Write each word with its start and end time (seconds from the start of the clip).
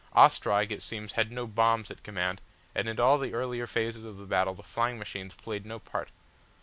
Ostrog 0.15 0.71
it 0.71 0.81
seems 0.81 1.13
had 1.13 1.31
no 1.31 1.45
bombs 1.45 1.91
at 1.91 2.01
command 2.01 2.41
and 2.73 2.89
in 2.89 2.99
all 2.99 3.19
the 3.19 3.35
earlier 3.35 3.67
phases 3.67 4.03
of 4.03 4.17
the 4.17 4.25
battle 4.25 4.55
the 4.55 4.63
flying 4.63 4.97
machines 4.97 5.35
played 5.35 5.63
no 5.63 5.77
part. 5.77 6.09